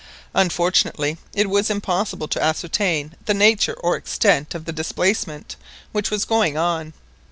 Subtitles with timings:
[0.33, 5.57] Unfortunately it was impossible to ascertain the nature or extent of the displacement
[5.91, 6.93] which was going on.